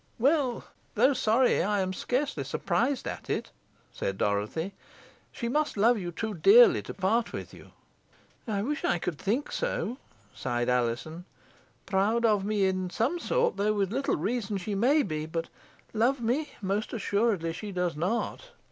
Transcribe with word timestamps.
"Well, 0.17 0.63
though 0.95 1.13
sorry, 1.13 1.61
I 1.61 1.79
am 1.81 1.93
scarcely 1.93 2.43
surprised 2.43 3.07
at 3.07 3.29
it," 3.29 3.51
said 3.91 4.17
Dorothy. 4.17 4.73
"She 5.31 5.47
must 5.47 5.77
love 5.77 5.99
you 5.99 6.11
too 6.11 6.33
dearly 6.33 6.81
to 6.81 6.93
part 6.95 7.31
with 7.33 7.53
you." 7.53 7.69
"I 8.47 8.63
wish 8.63 8.83
I 8.83 8.97
could 8.97 9.19
think 9.19 9.51
so," 9.51 9.99
sighed 10.33 10.69
Alizon. 10.69 11.25
"Proud 11.85 12.25
of 12.25 12.43
me 12.43 12.65
in 12.65 12.89
some 12.89 13.19
sort, 13.19 13.57
though 13.57 13.73
with 13.73 13.93
little 13.93 14.15
reason, 14.15 14.57
she 14.57 14.73
may 14.73 15.03
be, 15.03 15.27
but 15.27 15.49
love 15.93 16.19
me, 16.19 16.49
most 16.63 16.93
assuredly, 16.93 17.53
she 17.53 17.71
does 17.71 17.95
not. 17.95 18.53